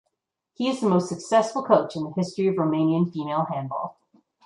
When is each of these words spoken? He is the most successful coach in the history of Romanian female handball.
He 0.55 0.67
is 0.67 0.81
the 0.81 0.89
most 0.89 1.09
successful 1.09 1.61
coach 1.61 1.95
in 1.95 2.03
the 2.03 2.09
history 2.13 2.47
of 2.47 2.55
Romanian 2.55 3.13
female 3.13 3.45
handball. 3.47 3.99